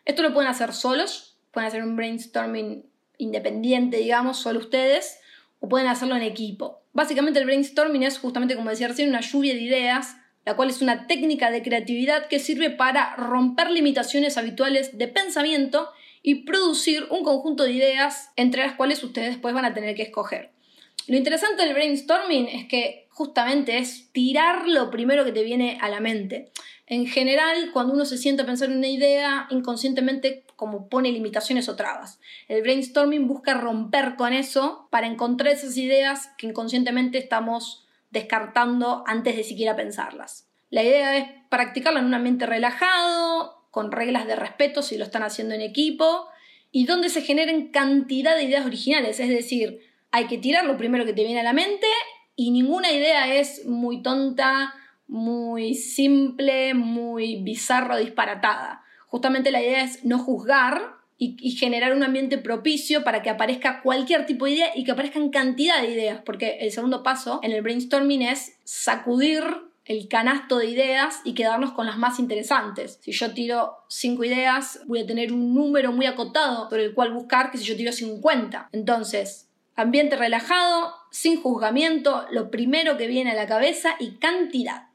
Esto 0.07 0.21
lo 0.21 0.33
pueden 0.33 0.49
hacer 0.49 0.71
solos, 0.71 1.35
pueden 1.51 1.67
hacer 1.67 1.83
un 1.83 1.97
brainstorming 1.97 2.85
independiente, 3.17 3.97
digamos, 3.97 4.37
solo 4.37 4.59
ustedes, 4.59 5.19
o 5.59 5.67
pueden 5.67 5.89
hacerlo 5.89 6.15
en 6.15 6.21
equipo. 6.21 6.81
Básicamente 6.93 7.39
el 7.39 7.45
brainstorming 7.45 8.03
es 8.03 8.17
justamente, 8.17 8.55
como 8.55 8.69
decía 8.69 8.87
recién, 8.87 9.09
una 9.09 9.19
lluvia 9.19 9.53
de 9.53 9.59
ideas, 9.59 10.15
la 10.45 10.55
cual 10.55 10.69
es 10.69 10.81
una 10.81 11.07
técnica 11.07 11.51
de 11.51 11.61
creatividad 11.61 12.27
que 12.27 12.39
sirve 12.39 12.69
para 12.69 13.17
romper 13.17 13.69
limitaciones 13.69 14.37
habituales 14.37 14.97
de 14.97 15.09
pensamiento 15.09 15.89
y 16.23 16.45
producir 16.45 17.05
un 17.09 17.25
conjunto 17.25 17.63
de 17.63 17.73
ideas 17.73 18.31
entre 18.37 18.65
las 18.65 18.75
cuales 18.75 19.03
ustedes 19.03 19.31
después 19.31 19.53
van 19.53 19.65
a 19.65 19.73
tener 19.73 19.93
que 19.93 20.03
escoger. 20.03 20.51
Lo 21.07 21.17
interesante 21.17 21.63
del 21.63 21.73
brainstorming 21.73 22.47
es 22.47 22.65
que 22.69 23.07
justamente 23.09 23.77
es 23.77 24.09
tirar 24.13 24.69
lo 24.69 24.89
primero 24.89 25.25
que 25.25 25.33
te 25.33 25.43
viene 25.43 25.77
a 25.81 25.89
la 25.89 25.99
mente. 25.99 26.49
En 26.87 27.05
general, 27.05 27.71
cuando 27.73 27.93
uno 27.93 28.05
se 28.05 28.17
sienta 28.17 28.43
a 28.43 28.45
pensar 28.45 28.69
en 28.69 28.77
una 28.77 28.87
idea, 28.87 29.47
inconscientemente 29.49 30.45
como 30.55 30.87
pone 30.87 31.11
limitaciones 31.11 31.67
o 31.67 31.75
trabas. 31.75 32.19
El 32.47 32.61
brainstorming 32.61 33.27
busca 33.27 33.53
romper 33.53 34.15
con 34.15 34.31
eso 34.31 34.87
para 34.89 35.05
encontrar 35.05 35.53
esas 35.53 35.75
ideas 35.77 36.31
que 36.37 36.47
inconscientemente 36.47 37.17
estamos 37.17 37.85
descartando 38.09 39.03
antes 39.05 39.35
de 39.35 39.43
siquiera 39.43 39.75
pensarlas. 39.75 40.47
La 40.69 40.81
idea 40.81 41.17
es 41.17 41.27
practicarlo 41.49 41.99
en 41.99 42.05
un 42.05 42.13
ambiente 42.13 42.45
relajado, 42.45 43.67
con 43.69 43.91
reglas 43.91 44.25
de 44.25 44.35
respeto 44.35 44.81
si 44.81 44.97
lo 44.97 45.03
están 45.03 45.23
haciendo 45.23 45.55
en 45.55 45.61
equipo, 45.61 46.27
y 46.71 46.85
donde 46.85 47.09
se 47.09 47.21
generen 47.21 47.69
cantidad 47.71 48.35
de 48.35 48.43
ideas 48.43 48.65
originales, 48.65 49.19
es 49.19 49.29
decir, 49.29 49.81
hay 50.11 50.27
que 50.27 50.37
tirar 50.37 50.65
lo 50.65 50.77
primero 50.77 51.05
que 51.05 51.13
te 51.13 51.23
viene 51.23 51.41
a 51.41 51.43
la 51.43 51.53
mente 51.53 51.87
y 52.35 52.51
ninguna 52.51 52.91
idea 52.91 53.35
es 53.35 53.65
muy 53.65 54.01
tonta, 54.01 54.73
muy 55.07 55.73
simple, 55.75 56.73
muy 56.73 57.41
bizarro, 57.43 57.97
disparatada. 57.97 58.83
Justamente 59.07 59.51
la 59.51 59.61
idea 59.61 59.83
es 59.83 60.03
no 60.03 60.19
juzgar 60.19 60.97
y, 61.17 61.51
generar 61.51 61.93
un 61.93 62.03
ambiente 62.03 62.37
propicio 62.37 63.03
para 63.03 63.23
que 63.23 63.29
aparezca 63.29 63.81
cualquier 63.81 64.25
tipo 64.25 64.45
de 64.45 64.51
idea 64.51 64.71
y 64.75 64.83
que 64.83 64.91
aparezcan 64.91 65.29
cantidad 65.29 65.81
de 65.81 65.91
ideas, 65.91 66.21
porque 66.23 66.59
el 66.61 66.71
segundo 66.71 67.01
paso 67.01 67.39
en 67.41 67.51
el 67.51 67.63
brainstorming 67.63 68.21
es 68.21 68.57
sacudir 68.63 69.43
el 69.85 70.07
canasto 70.09 70.57
de 70.57 70.67
ideas 70.67 71.21
y 71.23 71.33
quedarnos 71.33 71.71
con 71.71 71.85
las 71.85 71.97
más 71.97 72.19
interesantes. 72.19 72.99
Si 73.01 73.13
yo 73.13 73.33
tiro 73.33 73.77
cinco 73.87 74.25
ideas, 74.25 74.81
voy 74.85 74.99
a 74.99 75.07
tener 75.07 75.31
un 75.31 75.53
número 75.53 75.91
muy 75.91 76.05
acotado 76.05 76.67
por 76.69 76.79
el 76.79 76.93
cual 76.93 77.13
buscar 77.13 77.51
que 77.51 77.57
si 77.57 77.63
yo 77.63 77.77
tiro 77.77 77.93
50. 77.93 78.69
Entonces, 78.73 79.47
ambiente 79.75 80.17
relajado, 80.17 80.93
sin 81.09 81.41
juzgamiento, 81.41 82.25
lo 82.31 82.51
primero 82.51 82.97
que 82.97 83.07
viene 83.07 83.31
a 83.31 83.35
la 83.35 83.47
cabeza 83.47 83.95
y 83.99 84.17
cantidad. 84.17 84.86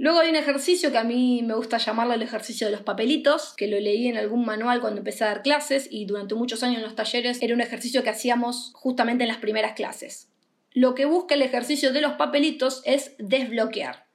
Luego 0.00 0.20
hay 0.20 0.30
un 0.30 0.36
ejercicio 0.36 0.90
que 0.90 0.96
a 0.96 1.04
mí 1.04 1.42
me 1.42 1.52
gusta 1.52 1.76
llamarlo 1.76 2.14
el 2.14 2.22
ejercicio 2.22 2.66
de 2.66 2.70
los 2.70 2.80
papelitos, 2.80 3.52
que 3.54 3.66
lo 3.66 3.78
leí 3.78 4.08
en 4.08 4.16
algún 4.16 4.46
manual 4.46 4.80
cuando 4.80 5.00
empecé 5.00 5.24
a 5.24 5.26
dar 5.26 5.42
clases 5.42 5.88
y 5.90 6.06
durante 6.06 6.34
muchos 6.34 6.62
años 6.62 6.78
en 6.78 6.84
los 6.84 6.96
talleres 6.96 7.42
era 7.42 7.52
un 7.52 7.60
ejercicio 7.60 8.02
que 8.02 8.08
hacíamos 8.08 8.70
justamente 8.72 9.24
en 9.24 9.28
las 9.28 9.36
primeras 9.36 9.74
clases. 9.74 10.30
Lo 10.72 10.94
que 10.94 11.04
busca 11.04 11.34
el 11.34 11.42
ejercicio 11.42 11.92
de 11.92 12.00
los 12.00 12.14
papelitos 12.14 12.80
es 12.86 13.12
desbloquear. 13.18 14.06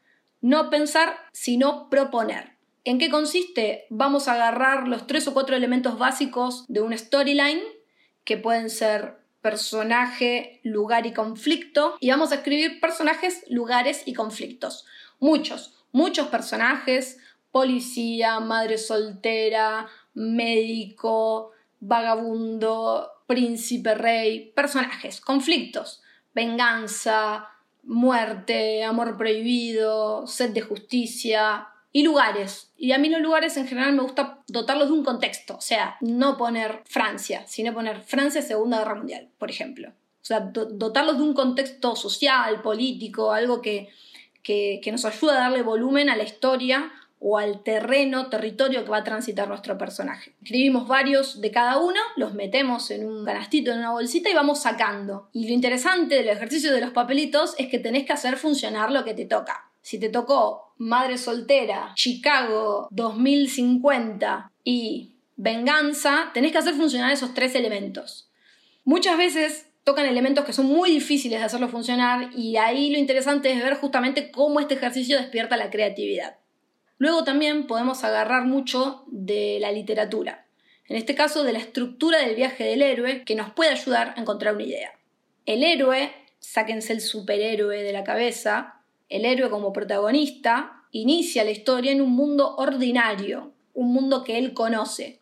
No 0.42 0.72
pensar, 0.72 1.18
sino 1.34 1.88
proponer. 1.92 2.54
¿En 2.84 2.98
qué 2.98 3.12
consiste? 3.12 3.86
Vamos 3.92 4.28
a 4.28 4.34
agarrar 4.34 4.88
los 4.88 5.06
tres 5.06 5.28
o 5.28 5.36
cuatro 5.36 5.56
elementos 5.56 6.00
básicos 6.00 6.66
de 6.68 6.82
una 6.82 6.98
storyline, 6.98 7.62
que 8.24 8.38
pueden 8.38 8.72
ser 8.72 9.18
personaje, 9.42 10.62
lugar 10.64 11.06
y 11.06 11.14
conflicto, 11.14 11.96
y 12.00 12.10
vamos 12.10 12.32
a 12.32 12.36
escribir 12.38 12.80
personajes, 12.80 13.44
lugares 13.50 14.02
y 14.08 14.14
conflictos. 14.16 14.86
Muchos 15.20 15.75
muchos 15.96 16.28
personajes, 16.28 17.20
policía, 17.52 18.42
madre 18.42 18.78
soltera, 18.78 19.88
médico, 20.14 21.52
vagabundo, 21.80 23.10
príncipe, 23.28 23.96
rey, 23.96 24.52
personajes, 24.54 25.22
conflictos, 25.22 26.04
venganza, 26.34 27.48
muerte, 27.84 28.84
amor 28.84 29.18
prohibido, 29.18 30.28
sed 30.28 30.50
de 30.50 30.60
justicia 30.60 31.70
y 31.94 32.04
lugares. 32.04 32.74
Y 32.76 32.92
a 32.92 32.98
mí 32.98 33.08
los 33.08 33.22
lugares 33.22 33.56
en 33.56 33.66
general 33.66 33.94
me 33.94 34.04
gusta 34.04 34.44
dotarlos 34.50 34.90
de 34.90 34.96
un 34.96 35.06
contexto, 35.06 35.56
o 35.56 35.62
sea, 35.62 35.96
no 36.02 36.36
poner 36.36 36.82
Francia, 36.84 37.46
sino 37.48 37.74
poner 37.74 38.02
Francia 38.02 38.42
Segunda 38.42 38.80
Guerra 38.80 38.96
Mundial, 38.96 39.30
por 39.38 39.50
ejemplo. 39.50 39.94
O 40.22 40.26
sea, 40.26 40.42
dotarlos 40.42 41.20
de 41.20 41.24
un 41.24 41.34
contexto 41.34 41.96
social, 41.96 42.62
político, 42.62 43.32
algo 43.32 43.62
que, 43.62 43.88
que, 44.46 44.90
nos 44.92 45.04
ayuda 45.06 45.38
a 45.38 45.40
darle 45.40 45.64
volumen 45.64 46.08
a 46.08 46.16
la 46.16 46.24
historia 46.24 46.92
o 47.20 47.40
al 47.40 47.64
terreno, 47.64 48.30
territorio 48.30 48.84
que 48.84 48.92
va 48.92 48.98
a 48.98 49.04
transitar 49.04 49.48
nuestro 49.48 49.78
personaje. 49.78 50.36
Escribimos 50.44 50.88
varios 50.88 51.42
de 51.42 51.50
cada 51.50 51.80
uno, 51.80 52.00
los 52.16 52.36
metemos 52.36 52.92
en 52.92 53.08
un 53.08 53.26
canastito, 53.26 53.72
en 53.72 53.80
una 53.80 53.92
bolsita 53.92 54.30
y 54.30 54.36
vamos 54.36 54.62
sacando. 54.62 55.30
Y 55.34 55.48
lo 55.48 55.54
interesante 55.54 56.16
del 56.16 56.30
ejercicio 56.30 56.72
de 56.72 56.82
los 56.82 56.92
papelitos 56.92 57.56
es 57.58 57.68
que 57.68 57.80
tenés 57.80 58.06
que 58.06 58.14
hacer 58.14 58.38
funcionar 58.38 58.92
lo 58.92 59.04
que 59.04 59.16
te 59.16 59.26
toca. 59.26 59.72
Si 59.82 60.00
te 60.00 60.10
tocó 60.10 60.74
Madre 60.78 61.18
Soltera, 61.18 61.94
Chicago 61.96 62.88
2050 62.92 64.52
y 64.64 65.16
Venganza, 65.38 66.30
tenés 66.36 66.52
que 66.52 66.60
hacer 66.60 66.76
funcionar 66.76 67.12
esos 67.12 67.34
tres 67.34 67.56
elementos. 67.56 68.30
Muchas 68.84 69.18
veces 69.18 69.68
tocan 69.86 70.08
elementos 70.08 70.44
que 70.46 70.52
son 70.52 70.66
muy 70.66 70.90
difíciles 70.90 71.40
de 71.40 71.46
hacerlo 71.46 71.70
funcionar 71.70 72.32
y 72.36 72.58
ahí 72.58 72.90
lo 72.90 72.98
interesante 72.98 73.52
es 73.52 73.64
ver 73.64 73.76
justamente 73.76 74.32
cómo 74.32 74.60
este 74.60 74.74
ejercicio 74.74 75.16
despierta 75.16 75.56
la 75.58 75.70
creatividad. 75.70 76.38
Luego 76.98 77.24
también 77.24 77.68
podemos 77.68 78.04
agarrar 78.04 78.46
mucho 78.46 79.04
de 79.08 79.60
la 79.62 79.72
literatura, 79.72 80.48
en 80.88 80.98
este 80.98 81.14
caso 81.14 81.44
de 81.44 81.54
la 81.54 81.60
estructura 81.60 82.20
del 82.20 82.36
viaje 82.36 82.64
del 82.64 82.82
héroe 82.82 83.24
que 83.26 83.36
nos 83.36 83.52
puede 83.52 83.72
ayudar 83.72 84.16
a 84.18 84.22
encontrar 84.22 84.56
una 84.56 84.64
idea. 84.64 84.92
El 85.46 85.64
héroe, 85.64 86.12
sáquense 86.40 86.92
el 86.92 87.02
superhéroe 87.02 87.84
de 87.84 87.94
la 87.94 88.04
cabeza, 88.04 88.82
el 89.08 89.24
héroe 89.24 89.52
como 89.52 89.72
protagonista 89.72 90.82
inicia 90.92 91.44
la 91.44 91.52
historia 91.52 91.92
en 91.92 92.02
un 92.02 92.12
mundo 92.12 92.56
ordinario, 92.56 93.54
un 93.76 93.94
mundo 93.94 94.24
que 94.24 94.40
él 94.40 94.54
conoce. 94.56 95.20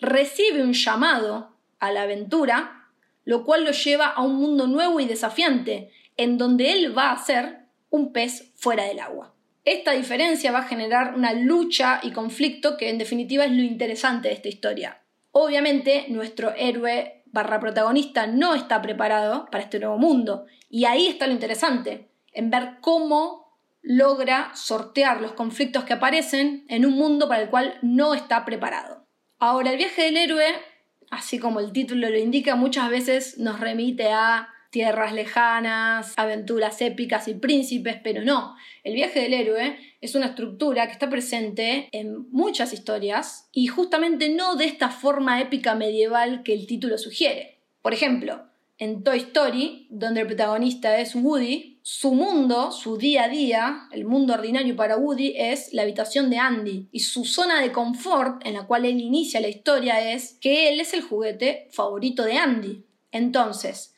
Recibe 0.00 0.62
un 0.62 0.72
llamado 0.72 1.56
a 1.80 1.90
la 1.90 2.02
aventura 2.02 2.83
lo 3.24 3.44
cual 3.44 3.64
lo 3.64 3.72
lleva 3.72 4.06
a 4.06 4.22
un 4.22 4.36
mundo 4.36 4.66
nuevo 4.66 5.00
y 5.00 5.06
desafiante, 5.06 5.90
en 6.16 6.38
donde 6.38 6.72
él 6.72 6.96
va 6.96 7.10
a 7.10 7.24
ser 7.24 7.66
un 7.90 8.12
pez 8.12 8.52
fuera 8.56 8.84
del 8.84 9.00
agua. 9.00 9.34
Esta 9.64 9.92
diferencia 9.92 10.52
va 10.52 10.60
a 10.60 10.68
generar 10.68 11.14
una 11.14 11.32
lucha 11.32 12.00
y 12.02 12.12
conflicto 12.12 12.76
que 12.76 12.90
en 12.90 12.98
definitiva 12.98 13.44
es 13.44 13.52
lo 13.52 13.62
interesante 13.62 14.28
de 14.28 14.34
esta 14.34 14.48
historia. 14.48 15.00
Obviamente 15.32 16.06
nuestro 16.08 16.54
héroe 16.54 17.22
barra 17.26 17.60
protagonista 17.60 18.26
no 18.26 18.54
está 18.54 18.82
preparado 18.82 19.46
para 19.50 19.64
este 19.64 19.78
nuevo 19.78 19.96
mundo 19.96 20.46
y 20.68 20.84
ahí 20.84 21.06
está 21.06 21.26
lo 21.26 21.32
interesante, 21.32 22.08
en 22.32 22.50
ver 22.50 22.76
cómo 22.80 23.58
logra 23.80 24.50
sortear 24.54 25.20
los 25.20 25.32
conflictos 25.32 25.84
que 25.84 25.92
aparecen 25.92 26.64
en 26.68 26.86
un 26.86 26.94
mundo 26.94 27.28
para 27.28 27.42
el 27.42 27.50
cual 27.50 27.78
no 27.82 28.14
está 28.14 28.44
preparado. 28.44 29.06
Ahora, 29.38 29.72
el 29.72 29.76
viaje 29.76 30.02
del 30.04 30.16
héroe 30.16 30.46
así 31.14 31.38
como 31.38 31.60
el 31.60 31.72
título 31.72 32.08
lo 32.10 32.18
indica, 32.18 32.56
muchas 32.56 32.90
veces 32.90 33.38
nos 33.38 33.60
remite 33.60 34.10
a 34.10 34.48
tierras 34.70 35.12
lejanas, 35.12 36.14
aventuras 36.16 36.82
épicas 36.82 37.28
y 37.28 37.34
príncipes, 37.34 37.96
pero 38.02 38.22
no. 38.22 38.56
El 38.82 38.94
viaje 38.94 39.20
del 39.20 39.34
héroe 39.34 39.78
es 40.00 40.16
una 40.16 40.26
estructura 40.26 40.86
que 40.86 40.92
está 40.92 41.08
presente 41.08 41.88
en 41.92 42.28
muchas 42.30 42.72
historias 42.72 43.48
y 43.52 43.68
justamente 43.68 44.28
no 44.30 44.56
de 44.56 44.64
esta 44.64 44.88
forma 44.88 45.40
épica 45.40 45.76
medieval 45.76 46.42
que 46.42 46.54
el 46.54 46.66
título 46.66 46.98
sugiere. 46.98 47.60
Por 47.82 47.94
ejemplo, 47.94 48.46
en 48.84 49.02
Toy 49.02 49.18
Story, 49.18 49.86
donde 49.88 50.20
el 50.20 50.26
protagonista 50.26 50.98
es 50.98 51.14
Woody, 51.14 51.80
su 51.82 52.14
mundo, 52.14 52.70
su 52.70 52.98
día 52.98 53.24
a 53.24 53.28
día, 53.28 53.88
el 53.92 54.04
mundo 54.04 54.34
ordinario 54.34 54.76
para 54.76 54.96
Woody 54.96 55.34
es 55.36 55.72
la 55.72 55.82
habitación 55.82 56.28
de 56.28 56.38
Andy 56.38 56.88
y 56.92 57.00
su 57.00 57.24
zona 57.24 57.60
de 57.62 57.72
confort 57.72 58.44
en 58.46 58.54
la 58.54 58.66
cual 58.66 58.84
él 58.84 59.00
inicia 59.00 59.40
la 59.40 59.48
historia 59.48 60.12
es 60.12 60.34
que 60.40 60.68
él 60.68 60.80
es 60.80 60.92
el 60.92 61.02
juguete 61.02 61.68
favorito 61.72 62.24
de 62.24 62.36
Andy. 62.36 62.84
Entonces, 63.10 63.94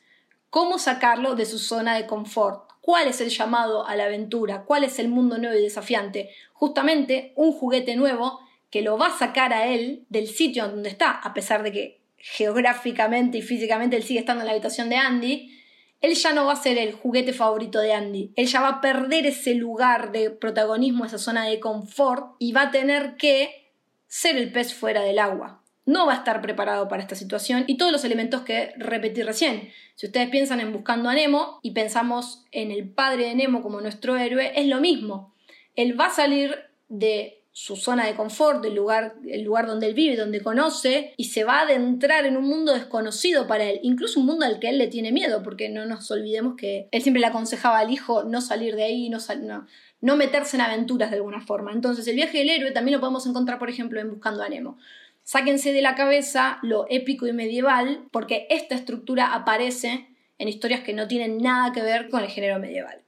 ¿cómo 0.49 0.79
sacarlo 0.79 1.35
de 1.35 1.45
su 1.45 1.59
zona 1.59 1.95
de 1.95 2.07
confort? 2.07 2.69
¿Cuál 2.79 3.09
es 3.09 3.19
el 3.19 3.29
llamado 3.29 3.85
a 3.85 3.95
la 3.97 4.05
aventura? 4.05 4.63
¿Cuál 4.63 4.85
es 4.85 4.99
el 4.99 5.09
mundo 5.09 5.37
nuevo 5.37 5.57
y 5.57 5.63
desafiante? 5.63 6.29
Justamente 6.53 7.33
un 7.35 7.51
juguete 7.51 7.97
nuevo 7.97 8.39
que 8.69 8.81
lo 8.81 8.97
va 8.97 9.07
a 9.07 9.17
sacar 9.17 9.53
a 9.53 9.67
él 9.67 10.05
del 10.09 10.27
sitio 10.27 10.67
donde 10.67 10.89
está, 10.89 11.11
a 11.11 11.33
pesar 11.33 11.63
de 11.63 11.71
que 11.71 11.96
geográficamente 12.17 13.37
y 13.37 13.41
físicamente 13.41 13.95
él 13.95 14.03
sigue 14.03 14.19
estando 14.19 14.41
en 14.41 14.47
la 14.47 14.53
habitación 14.53 14.89
de 14.89 14.95
Andy, 14.97 15.53
él 16.01 16.13
ya 16.13 16.33
no 16.33 16.45
va 16.45 16.53
a 16.53 16.57
ser 16.57 16.77
el 16.77 16.93
juguete 16.93 17.33
favorito 17.33 17.79
de 17.79 17.93
Andy. 17.93 18.31
Él 18.35 18.45
ya 18.45 18.61
va 18.61 18.67
a 18.67 18.81
perder 18.81 19.25
ese 19.25 19.55
lugar 19.55 20.11
de 20.11 20.29
protagonismo, 20.29 21.05
esa 21.05 21.17
zona 21.17 21.45
de 21.45 21.59
confort, 21.59 22.35
y 22.39 22.51
va 22.51 22.63
a 22.63 22.71
tener 22.71 23.17
que 23.17 23.71
ser 24.07 24.37
el 24.37 24.51
pez 24.51 24.73
fuera 24.73 25.01
del 25.01 25.19
agua. 25.19 25.63
No 25.85 26.05
va 26.05 26.13
a 26.13 26.17
estar 26.17 26.41
preparado 26.41 26.87
para 26.87 27.01
esta 27.01 27.15
situación 27.15 27.63
y 27.65 27.77
todos 27.77 27.91
los 27.91 28.03
elementos 28.03 28.41
que 28.41 28.73
repetí 28.77 29.23
recién. 29.23 29.71
Si 29.95 30.05
ustedes 30.05 30.29
piensan 30.29 30.59
en 30.59 30.73
Buscando 30.73 31.09
a 31.09 31.15
Nemo 31.15 31.59
y 31.63 31.71
pensamos 31.71 32.45
en 32.51 32.71
el 32.71 32.89
padre 32.89 33.25
de 33.25 33.35
Nemo 33.35 33.61
como 33.61 33.81
nuestro 33.81 34.17
héroe, 34.17 34.51
es 34.55 34.67
lo 34.67 34.81
mismo. 34.81 35.33
Él 35.75 35.99
va 35.99 36.07
a 36.07 36.11
salir 36.11 36.57
de 36.89 37.41
su 37.57 37.75
zona 37.75 38.05
de 38.05 38.13
confort, 38.13 38.63
el 38.65 38.75
lugar, 38.75 39.15
el 39.27 39.41
lugar 39.41 39.65
donde 39.65 39.87
él 39.87 39.95
vive, 39.95 40.15
donde 40.15 40.41
conoce, 40.41 41.15
y 41.17 41.23
se 41.23 41.43
va 41.43 41.57
a 41.57 41.61
adentrar 41.63 42.27
en 42.27 42.37
un 42.37 42.47
mundo 42.47 42.71
desconocido 42.71 43.47
para 43.47 43.63
él, 43.63 43.79
incluso 43.81 44.19
un 44.19 44.27
mundo 44.27 44.45
al 44.45 44.59
que 44.59 44.69
él 44.69 44.77
le 44.77 44.85
tiene 44.85 45.11
miedo, 45.11 45.41
porque 45.41 45.67
no 45.67 45.83
nos 45.87 46.11
olvidemos 46.11 46.53
que 46.55 46.87
él 46.91 47.01
siempre 47.01 47.19
le 47.19 47.25
aconsejaba 47.25 47.79
al 47.79 47.89
hijo 47.89 48.25
no 48.25 48.41
salir 48.41 48.75
de 48.75 48.83
ahí, 48.83 49.09
no, 49.09 50.15
meterse 50.17 50.55
en 50.55 50.61
aventuras 50.61 51.09
de 51.09 51.15
alguna 51.15 51.41
forma. 51.41 51.71
Entonces 51.71 52.07
el 52.07 52.15
viaje 52.15 52.37
del 52.37 52.49
héroe 52.51 52.69
también 52.69 52.93
lo 52.93 52.99
podemos 52.99 53.25
encontrar, 53.25 53.57
por 53.57 53.71
ejemplo, 53.71 53.99
en 53.99 54.11
Buscando 54.11 54.43
a 54.43 54.49
Nemo. 54.49 54.77
Sáquense 55.23 55.73
de 55.73 55.81
la 55.81 55.95
cabeza 55.95 56.59
lo 56.61 56.85
épico 56.91 57.25
y 57.25 57.33
medieval, 57.33 58.03
porque 58.11 58.45
esta 58.51 58.75
estructura 58.75 59.33
aparece 59.33 60.09
en 60.37 60.47
historias 60.47 60.81
que 60.81 60.93
no 60.93 61.07
tienen 61.07 61.39
nada 61.39 61.71
que 61.73 61.81
ver 61.81 62.09
con 62.09 62.23
el 62.23 62.29
género 62.29 62.59
medieval. 62.59 63.06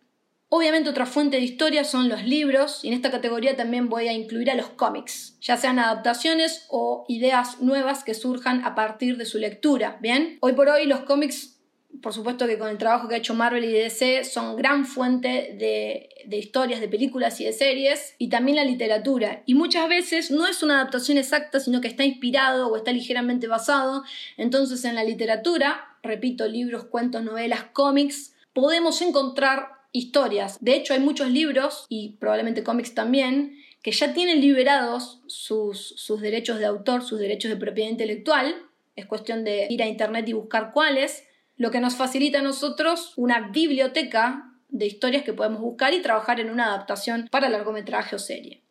Obviamente 0.52 0.90
otra 0.90 1.06
fuente 1.06 1.38
de 1.38 1.44
historia 1.44 1.84
son 1.84 2.10
los 2.10 2.24
libros 2.24 2.84
y 2.84 2.88
en 2.88 2.96
esta 2.96 3.12
categoría 3.12 3.56
también 3.56 3.88
voy 3.88 4.08
a 4.08 4.14
incluir 4.14 4.50
a 4.50 4.56
los 4.56 4.70
cómics, 4.70 5.38
ya 5.40 5.58
sean 5.58 5.78
adaptaciones 5.78 6.66
o 6.70 7.06
ideas 7.08 7.62
nuevas 7.62 8.04
que 8.04 8.16
surjan 8.16 8.66
a 8.66 8.74
partir 8.74 9.18
de 9.18 9.26
su 9.26 9.38
lectura, 9.38 10.00
¿bien? 10.02 10.40
Hoy 10.42 10.54
por 10.54 10.68
hoy 10.70 10.88
los 10.88 11.02
cómics, 11.02 11.60
por 12.02 12.14
supuesto 12.14 12.48
que 12.48 12.58
con 12.58 12.68
el 12.68 12.80
trabajo 12.80 13.08
que 13.08 13.14
ha 13.14 13.20
hecho 13.20 13.36
Marvel 13.36 13.64
y 13.64 13.72
DC, 13.72 14.24
son 14.24 14.56
gran 14.56 14.88
fuente 14.88 15.56
de, 15.60 16.10
de 16.26 16.38
historias, 16.38 16.82
de 16.82 16.88
películas 16.88 17.40
y 17.42 17.46
de 17.46 17.54
series, 17.54 18.16
y 18.18 18.30
también 18.30 18.56
la 18.56 18.64
literatura. 18.64 19.44
Y 19.46 19.54
muchas 19.54 19.88
veces 19.88 20.32
no 20.32 20.48
es 20.48 20.64
una 20.64 20.82
adaptación 20.82 21.20
exacta, 21.20 21.60
sino 21.60 21.80
que 21.80 21.88
está 21.88 22.06
inspirado 22.06 22.70
o 22.70 22.76
está 22.76 22.92
ligeramente 22.92 23.46
basado. 23.46 24.04
Entonces 24.36 24.84
en 24.84 24.96
la 24.96 25.04
literatura, 25.04 25.96
repito, 26.02 26.48
libros, 26.48 26.86
cuentos, 26.86 27.24
novelas, 27.24 27.66
cómics, 27.72 28.34
podemos 28.54 29.04
encontrar 29.04 29.79
historias. 29.92 30.58
De 30.62 30.76
hecho, 30.76 30.94
hay 30.94 31.00
muchos 31.00 31.30
libros, 31.30 31.86
y 31.90 32.18
probablemente 32.20 32.64
cómics 32.64 32.94
también, 32.94 33.58
que 33.82 33.92
ya 33.92 34.14
tienen 34.14 34.42
liberados 34.42 35.22
sus, 35.28 35.94
sus 35.98 36.22
derechos 36.22 36.60
de 36.60 36.66
autor, 36.66 37.04
sus 37.04 37.20
derechos 37.20 37.50
de 37.50 37.58
propiedad 37.58 37.90
intelectual. 37.90 38.56
Es 38.96 39.06
cuestión 39.06 39.44
de 39.44 39.68
ir 39.70 39.82
a 39.82 39.88
internet 39.88 40.28
y 40.28 40.34
buscar 40.34 40.72
cuáles, 40.74 41.24
lo 41.56 41.72
que 41.72 41.80
nos 41.80 41.96
facilita 41.96 42.40
a 42.40 42.44
nosotros 42.44 43.14
una 43.16 43.50
biblioteca 43.50 44.54
de 44.70 44.86
historias 44.86 45.24
que 45.24 45.34
podemos 45.34 45.62
buscar 45.62 45.94
y 45.94 46.02
trabajar 46.02 46.40
en 46.40 46.50
una 46.50 46.68
adaptación 46.68 47.28
para 47.32 47.50
largometraje 47.50 48.16
o 48.16 48.20
serie. 48.20 48.62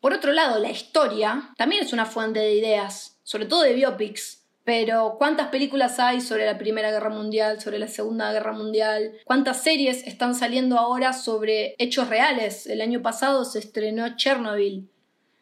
Por 0.00 0.12
otro 0.12 0.32
lado, 0.32 0.58
la 0.58 0.70
historia 0.70 1.52
también 1.56 1.84
es 1.84 1.92
una 1.92 2.06
fuente 2.06 2.40
de 2.40 2.54
ideas, 2.54 3.18
sobre 3.22 3.46
todo 3.46 3.62
de 3.62 3.74
biopics, 3.74 4.41
Pero 4.64 5.16
¿cuántas 5.18 5.48
películas 5.48 5.98
hay 5.98 6.20
sobre 6.20 6.46
la 6.46 6.56
Primera 6.56 6.90
Guerra 6.90 7.10
Mundial, 7.10 7.60
sobre 7.60 7.80
la 7.80 7.88
Segunda 7.88 8.32
Guerra 8.32 8.52
Mundial? 8.52 9.12
¿Cuántas 9.24 9.62
series 9.62 10.06
están 10.06 10.34
saliendo 10.34 10.78
ahora 10.78 11.12
sobre 11.12 11.74
hechos 11.78 12.08
reales? 12.08 12.66
El 12.68 12.80
año 12.80 13.02
pasado 13.02 13.44
se 13.44 13.58
estrenó 13.58 14.16
Chernobyl. 14.16 14.88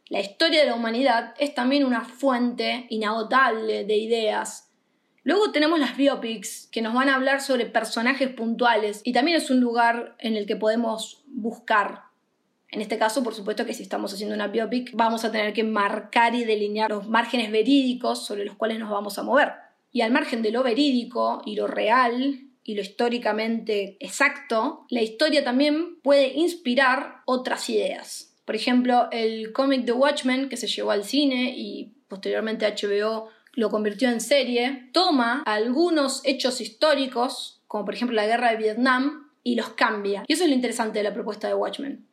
La 0.09 0.21
historia 0.21 0.61
de 0.61 0.67
la 0.67 0.75
humanidad 0.75 1.35
es 1.39 1.55
también 1.55 1.85
una 1.85 2.05
fuente 2.05 2.87
inagotable 2.89 3.85
de 3.85 3.97
ideas. 3.97 4.71
Luego 5.23 5.53
tenemos 5.53 5.79
las 5.79 5.97
biopics, 5.97 6.69
que 6.73 6.81
nos 6.81 6.95
van 6.95 7.11
a 7.11 7.15
hablar 7.15 7.43
sobre 7.43 7.67
personajes 7.67 8.31
puntuales 8.31 9.03
y 9.05 9.13
también 9.13 9.37
es 9.37 9.51
un 9.51 9.61
lugar 9.61 10.17
en 10.19 10.37
el 10.37 10.47
que 10.47 10.57
podemos 10.57 11.23
buscar 11.27 12.10
en 12.73 12.81
este 12.81 12.99
caso, 12.99 13.25
por 13.25 13.35
supuesto 13.35 13.67
que 13.67 13.75
si 13.75 13.83
estamos 13.83 14.13
haciendo 14.13 14.35
una 14.35 14.47
biopic, 14.47 14.93
vamos 14.95 15.25
a 15.25 15.33
tener 15.33 15.53
que 15.53 15.65
marcar 15.65 16.35
y 16.35 16.45
delinear 16.45 16.91
los 16.91 17.09
márgenes 17.09 17.51
verídicos 17.51 18.25
sobre 18.25 18.45
los 18.45 18.55
cuales 18.55 18.79
nos 18.79 18.91
vamos 18.91 19.19
a 19.19 19.25
mover. 19.25 19.53
Y 19.93 20.03
al 20.03 20.13
margen 20.13 20.41
de 20.43 20.53
lo 20.53 20.63
verídico 20.63 21.43
y 21.45 21.57
lo 21.57 21.67
real 21.67 22.47
y 22.63 22.75
lo 22.75 22.83
históricamente 22.83 23.97
exacto, 23.99 24.87
la 24.89 25.03
historia 25.03 25.43
también 25.43 26.01
puede 26.03 26.33
inspirar 26.35 27.23
otras 27.25 27.69
ideas. 27.69 28.37
Por 28.45 28.55
ejemplo, 28.55 29.09
el 29.11 29.53
cómic 29.53 29.85
The 29.85 29.93
Watchmen, 29.93 30.49
que 30.49 30.57
se 30.57 30.69
llevó 30.69 30.93
al 30.93 31.05
cine 31.05 31.55
y 31.57 31.95
posteriormente 32.07 32.67
HBO 32.67 33.29
lo 33.53 33.71
convirtió 33.71 34.09
en 34.09 34.21
serie, 34.21 34.91
toma 34.93 35.43
algunos 35.45 36.21
hechos 36.25 36.61
históricos, 36.61 37.63
como 37.67 37.85
por 37.85 37.95
ejemplo 37.95 38.15
la 38.15 38.27
guerra 38.27 38.51
de 38.51 38.59
Vietnam, 38.59 39.29
y 39.43 39.55
los 39.55 39.71
cambia. 39.71 40.25
Y 40.27 40.35
eso 40.35 40.45
es 40.45 40.51
lo 40.51 40.55
interesante 40.55 40.99
de 40.99 41.05
la 41.05 41.15
propuesta 41.15 41.49
de 41.49 41.55
Watchmen. 41.55 42.07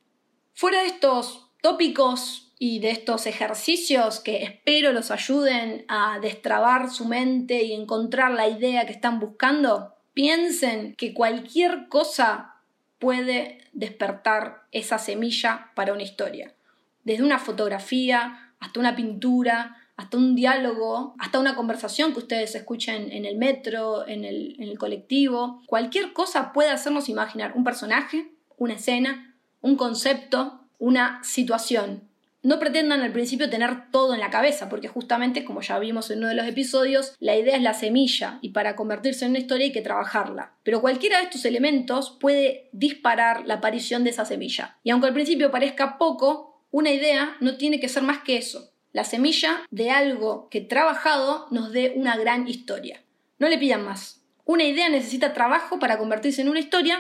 Fuera 0.60 0.82
de 0.82 0.88
estos 0.88 1.52
tópicos 1.62 2.52
y 2.58 2.80
de 2.80 2.90
estos 2.90 3.28
ejercicios 3.28 4.20
que 4.20 4.42
espero 4.42 4.92
los 4.92 5.12
ayuden 5.12 5.86
a 5.88 6.18
destrabar 6.20 6.90
su 6.90 7.06
mente 7.06 7.62
y 7.62 7.74
encontrar 7.74 8.32
la 8.32 8.48
idea 8.48 8.88
que 8.88 8.92
están 8.92 9.20
buscando, 9.20 9.94
piensen 10.16 10.96
que 10.96 11.14
cualquier 11.14 11.88
cosa 11.90 12.56
puede 12.98 13.60
despertar 13.74 14.64
esa 14.72 14.98
semilla 14.98 15.70
para 15.76 15.94
una 15.94 16.02
historia. 16.02 16.56
Desde 17.04 17.22
una 17.22 17.38
fotografía 17.38 18.56
hasta 18.60 18.80
una 18.80 18.96
pintura, 18.96 19.78
hasta 19.96 20.18
un 20.18 20.34
diálogo, 20.34 21.14
hasta 21.20 21.40
una 21.40 21.56
conversación 21.56 22.14
que 22.14 22.20
ustedes 22.22 22.56
escuchen 22.56 23.12
en 23.12 23.26
el 23.26 23.38
metro, 23.38 24.08
en 24.08 24.26
el, 24.26 24.56
en 24.58 24.70
el 24.70 24.80
colectivo. 24.80 25.62
Cualquier 25.68 26.14
cosa 26.14 26.52
puede 26.52 26.72
hacernos 26.72 27.10
imaginar 27.10 27.54
un 27.56 27.64
personaje, 27.64 28.32
una 28.58 28.74
escena, 28.74 29.27
un 29.62 29.76
concepto, 29.76 30.62
una 30.80 31.22
situación. 31.24 32.08
No 32.44 32.60
pretendan 32.60 33.02
al 33.02 33.12
principio 33.12 33.50
tener 33.50 33.92
todo 33.92 34.14
en 34.14 34.20
la 34.20 34.30
cabeza, 34.30 34.70
porque 34.70 34.88
justamente, 34.88 35.44
como 35.44 35.62
ya 35.62 35.80
vimos 35.80 36.12
en 36.12 36.20
uno 36.20 36.30
de 36.30 36.36
los 36.36 36.48
episodios, 36.48 37.14
la 37.20 37.36
idea 37.36 37.58
es 37.58 37.62
la 37.62 37.74
semilla 37.74 38.40
y 38.42 38.50
para 38.50 38.76
convertirse 38.76 39.26
en 39.26 39.32
una 39.32 39.40
historia 39.40 39.66
hay 39.66 39.72
que 39.74 39.82
trabajarla. 39.82 40.54
Pero 40.64 40.80
cualquiera 40.80 41.18
de 41.18 41.26
estos 41.26 41.44
elementos 41.46 42.16
puede 42.20 42.70
disparar 42.72 43.46
la 43.46 43.56
aparición 43.56 44.04
de 44.04 44.12
esa 44.12 44.24
semilla. 44.24 44.78
Y 44.84 44.92
aunque 44.92 45.08
al 45.08 45.14
principio 45.14 45.52
parezca 45.52 45.98
poco, 45.98 46.64
una 46.72 46.92
idea 46.92 47.36
no 47.42 47.58
tiene 47.58 47.80
que 47.80 47.90
ser 47.90 48.04
más 48.04 48.20
que 48.20 48.38
eso. 48.38 48.72
La 48.94 49.04
semilla 49.04 49.64
de 49.70 49.92
algo 49.92 50.48
que 50.50 50.62
trabajado 50.62 51.48
nos 51.52 51.72
dé 51.72 51.94
una 51.96 52.16
gran 52.18 52.48
historia. 52.48 53.04
No 53.40 53.50
le 53.50 53.58
pidan 53.58 53.84
más. 53.84 54.22
Una 54.46 54.64
idea 54.64 54.88
necesita 54.88 55.34
trabajo 55.34 55.80
para 55.80 55.98
convertirse 55.98 56.42
en 56.42 56.50
una 56.50 56.60
historia 56.60 57.00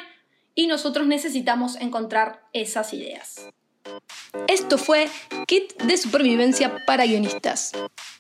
y 0.58 0.66
nosotros 0.66 1.06
necesitamos 1.06 1.76
encontrar 1.76 2.42
esas 2.52 2.92
ideas. 2.92 3.48
Esto 4.48 4.78
fue 4.78 5.08
Kit 5.46 5.82
de 5.84 5.98
Supervivencia 5.98 6.84
para 6.86 7.06
Guionistas. 7.06 7.72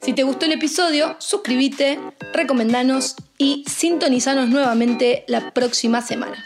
Si 0.02 0.14
te 0.14 0.24
gustó 0.24 0.46
el 0.46 0.54
episodio, 0.54 1.16
suscríbete, 1.18 2.00
recomendanos 2.34 3.16
y 3.40 3.66
sintonizanos 3.68 4.50
nuevamente 4.50 5.26
la 5.28 5.52
próxima 5.52 6.02
semana. 6.02 6.44